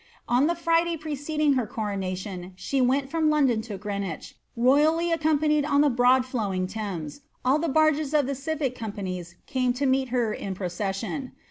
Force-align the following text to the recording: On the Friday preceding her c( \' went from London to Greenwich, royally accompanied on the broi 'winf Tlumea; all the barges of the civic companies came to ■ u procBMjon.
On 0.27 0.47
the 0.47 0.55
Friday 0.55 0.97
preceding 0.97 1.53
her 1.53 1.71
c( 2.63 2.81
\' 2.81 2.81
went 2.81 3.11
from 3.11 3.29
London 3.29 3.61
to 3.61 3.77
Greenwich, 3.77 4.33
royally 4.57 5.11
accompanied 5.11 5.63
on 5.63 5.81
the 5.81 5.91
broi 5.91 6.21
'winf 6.21 6.31
Tlumea; 6.71 7.19
all 7.45 7.59
the 7.59 7.69
barges 7.69 8.11
of 8.11 8.25
the 8.25 8.33
civic 8.33 8.73
companies 8.73 9.35
came 9.45 9.73
to 9.73 9.85
■ 9.85 9.87
u 9.95 10.05
procBMjon. 10.07 11.33